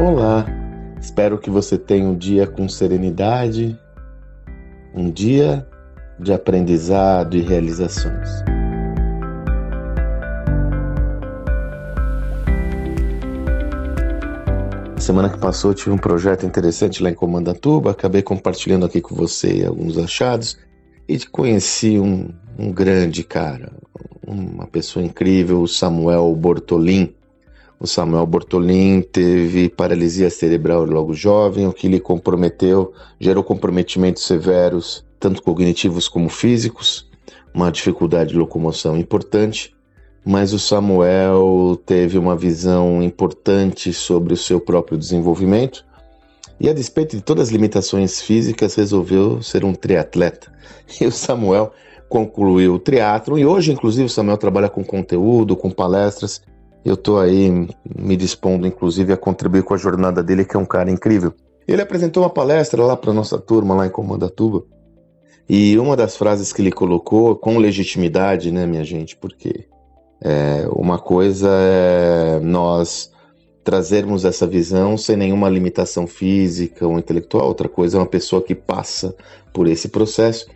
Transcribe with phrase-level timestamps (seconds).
[0.00, 0.46] Olá,
[1.00, 3.76] espero que você tenha um dia com serenidade,
[4.94, 5.66] um dia
[6.20, 8.28] de aprendizado e realizações.
[15.00, 19.64] Semana que passou tive um projeto interessante lá em Comandatuba, acabei compartilhando aqui com você
[19.66, 20.60] alguns achados
[21.08, 23.72] e conheci um, um grande cara,
[24.24, 27.17] uma pessoa incrível, Samuel Bortolin.
[27.80, 35.04] O Samuel Bortolin teve paralisia cerebral logo jovem, o que lhe comprometeu, gerou comprometimentos severos,
[35.20, 37.08] tanto cognitivos como físicos,
[37.54, 39.72] uma dificuldade de locomoção importante,
[40.24, 45.86] mas o Samuel teve uma visão importante sobre o seu próprio desenvolvimento
[46.58, 50.52] e, a despeito de todas as limitações físicas, resolveu ser um triatleta.
[51.00, 51.72] E o Samuel
[52.08, 56.42] concluiu o triatlo e hoje, inclusive, o Samuel trabalha com conteúdo, com palestras
[56.84, 57.50] eu estou aí
[57.84, 61.32] me dispondo, inclusive, a contribuir com a jornada dele, que é um cara incrível.
[61.66, 64.64] Ele apresentou uma palestra lá para nossa turma, lá em Comandatuba,
[65.48, 69.66] e uma das frases que ele colocou, com legitimidade, né, minha gente, porque
[70.22, 73.10] é, uma coisa é nós
[73.64, 78.54] trazermos essa visão sem nenhuma limitação física ou intelectual, outra coisa é uma pessoa que
[78.54, 79.14] passa
[79.52, 80.46] por esse processo.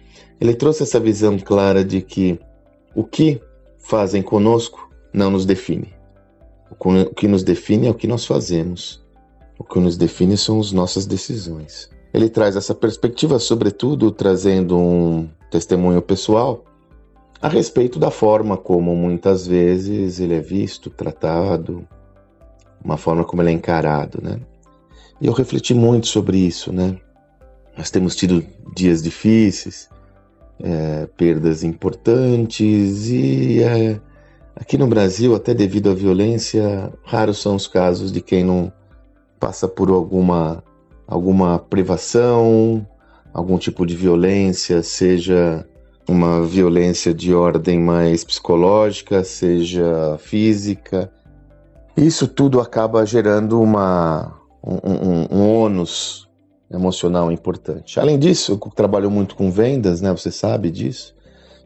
[0.40, 2.38] Ele trouxe essa visão clara de que
[2.94, 3.40] o que
[3.78, 5.92] fazem conosco não nos define.
[6.78, 9.02] O que nos define é o que nós fazemos.
[9.58, 11.90] O que nos define são as nossas decisões.
[12.12, 16.64] Ele traz essa perspectiva, sobretudo trazendo um testemunho pessoal
[17.40, 21.86] a respeito da forma como muitas vezes ele é visto, tratado,
[22.84, 24.40] uma forma como ele é encarado, né?
[25.20, 26.98] E eu refleti muito sobre isso, né?
[27.76, 29.88] Nós temos tido dias difíceis,
[30.60, 34.00] é, perdas importantes e é,
[34.54, 38.72] Aqui no Brasil, até devido à violência, raros são os casos de quem não
[39.40, 40.62] passa por alguma,
[41.06, 42.86] alguma privação,
[43.32, 45.66] algum tipo de violência, seja
[46.08, 51.10] uma violência de ordem mais psicológica, seja física.
[51.96, 56.28] Isso tudo acaba gerando uma, um, um, um ônus
[56.70, 58.00] emocional importante.
[58.00, 60.10] Além disso, eu trabalho muito com vendas, né?
[60.10, 61.14] Você sabe disso.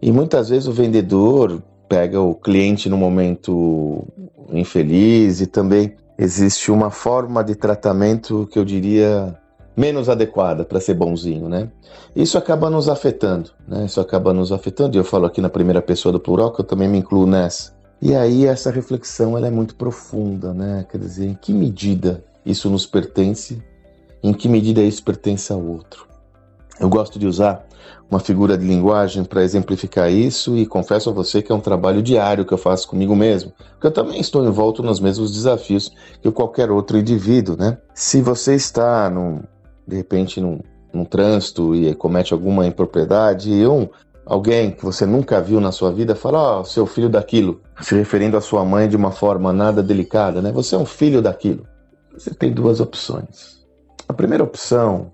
[0.01, 4.05] E muitas vezes o vendedor pega o cliente no momento
[4.51, 9.39] infeliz e também existe uma forma de tratamento que eu diria
[9.77, 11.69] menos adequada para ser bonzinho, né?
[12.15, 13.85] Isso acaba nos afetando, né?
[13.85, 14.97] Isso acaba nos afetando.
[14.97, 17.77] E eu falo aqui na primeira pessoa do plural que eu também me incluo nessa.
[18.01, 20.87] E aí essa reflexão ela é muito profunda, né?
[20.91, 23.63] Quer dizer, em que medida isso nos pertence?
[24.23, 26.07] Em que medida isso pertence ao outro?
[26.79, 27.67] Eu gosto de usar
[28.11, 32.03] uma figura de linguagem para exemplificar isso e confesso a você que é um trabalho
[32.03, 35.93] diário que eu faço comigo mesmo, porque eu também estou envolto nos mesmos desafios
[36.23, 37.79] que qualquer outro indivíduo, né?
[37.95, 39.43] Se você está num,
[39.87, 40.61] de repente num,
[40.93, 43.89] num trânsito e comete alguma impropriedade e um
[44.25, 47.95] alguém que você nunca viu na sua vida fala, ó, oh, seu filho daquilo, se
[47.95, 50.53] referindo à sua mãe de uma forma nada delicada, né?
[50.53, 51.67] Você é um filho daquilo.
[52.13, 53.65] Você tem duas opções.
[54.09, 55.13] A primeira opção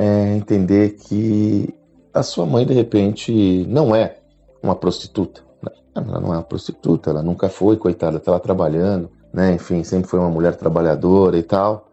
[0.00, 1.74] é entender que
[2.12, 4.16] a sua mãe de repente não é
[4.62, 5.42] uma prostituta.
[5.62, 5.70] Né?
[5.94, 9.52] Ela não é uma prostituta, ela nunca foi, coitada, estava trabalhando, né?
[9.52, 11.90] Enfim, sempre foi uma mulher trabalhadora e tal.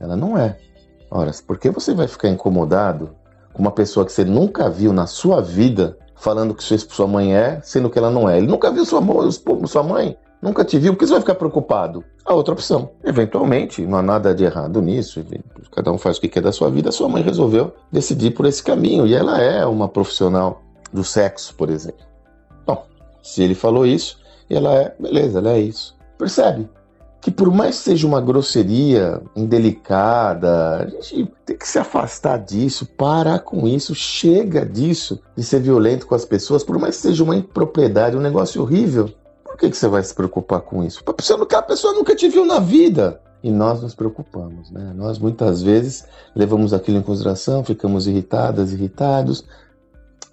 [0.00, 0.56] Ela não é.
[1.10, 3.10] Ora, por que você vai ficar incomodado
[3.52, 7.60] com uma pessoa que você nunca viu na sua vida falando que sua mãe é,
[7.62, 8.38] sendo que ela não é?
[8.38, 9.30] Ele nunca viu sua mãe,
[9.66, 12.04] sua mãe nunca te viu, por que você vai ficar preocupado?
[12.24, 12.90] A outra opção.
[13.04, 15.24] Eventualmente, não há nada de errado nisso,
[15.70, 18.44] cada um faz o que quer da sua vida, a sua mãe resolveu decidir por
[18.44, 20.60] esse caminho, e ela é uma profissional
[20.92, 22.04] do sexo, por exemplo.
[22.66, 22.84] Bom,
[23.22, 24.18] se ele falou isso,
[24.50, 25.96] ela é, beleza, ela é isso.
[26.18, 26.68] Percebe?
[27.20, 32.84] Que por mais que seja uma grosseria indelicada, a gente tem que se afastar disso,
[32.84, 37.22] parar com isso, chega disso, de ser violento com as pessoas, por mais que seja
[37.22, 39.08] uma impropriedade, um negócio horrível
[39.62, 41.04] que, que você vai se preocupar com isso?
[41.04, 43.20] Porque a pessoa nunca te viu na vida.
[43.44, 44.92] E nós nos preocupamos, né?
[44.94, 46.04] Nós muitas vezes
[46.34, 49.44] levamos aquilo em consideração, ficamos irritadas, irritados.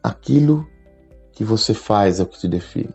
[0.01, 0.67] Aquilo
[1.31, 2.93] que você faz é o que te define.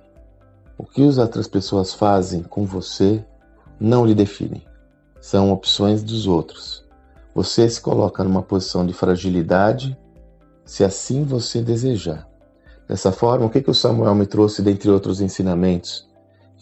[0.76, 3.24] O que as outras pessoas fazem com você
[3.78, 4.64] não lhe definem.
[5.20, 6.84] São opções dos outros.
[7.34, 9.96] Você se coloca numa posição de fragilidade
[10.64, 12.28] se assim você desejar.
[12.88, 16.08] Dessa forma, o que, que o Samuel me trouxe, dentre outros ensinamentos?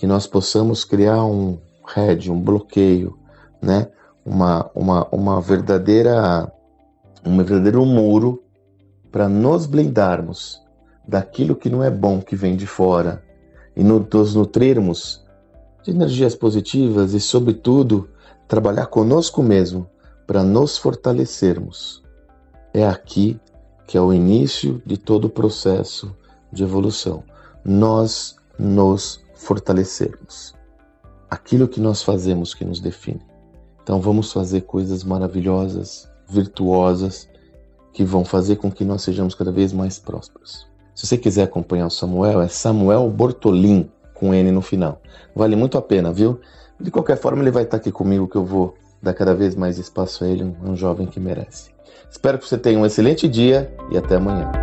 [0.02, 1.60] Que nós possamos criar um
[1.94, 3.16] head, um bloqueio,
[3.62, 3.86] né?
[4.26, 6.52] Uma, uma, uma verdadeira
[7.24, 8.42] um verdadeiro muro
[9.12, 10.60] para nos blindarmos
[11.06, 13.22] daquilo que não é bom que vem de fora
[13.76, 15.24] e nos nutrirmos
[15.84, 18.10] de energias positivas e, sobretudo,
[18.48, 19.88] trabalhar conosco mesmo
[20.26, 22.02] para nos fortalecermos.
[22.74, 23.40] É aqui
[23.86, 26.12] que é o início de todo o processo
[26.52, 27.22] de evolução.
[27.64, 30.54] Nós nos fortalecermos.
[31.30, 33.20] Aquilo que nós fazemos que nos define.
[33.82, 37.28] Então vamos fazer coisas maravilhosas, virtuosas,
[37.92, 40.66] que vão fazer com que nós sejamos cada vez mais prósperos.
[40.94, 45.00] Se você quiser acompanhar o Samuel, é Samuel Bortolim, com N no final.
[45.34, 46.40] Vale muito a pena, viu?
[46.78, 49.78] De qualquer forma, ele vai estar aqui comigo que eu vou dar cada vez mais
[49.78, 51.70] espaço a ele, um jovem que merece.
[52.10, 54.61] Espero que você tenha um excelente dia e até amanhã.